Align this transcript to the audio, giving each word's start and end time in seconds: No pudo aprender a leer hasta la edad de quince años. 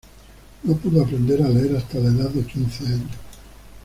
No 0.63 0.75
pudo 0.77 1.03
aprender 1.03 1.43
a 1.43 1.47
leer 1.47 1.75
hasta 1.77 1.99
la 1.99 2.09
edad 2.09 2.29
de 2.31 2.43
quince 2.43 2.87
años. 2.87 3.11